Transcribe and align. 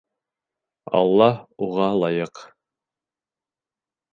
Аллаһ 0.99 1.37
уға 1.67 1.91
лайыҡ. 2.05 2.43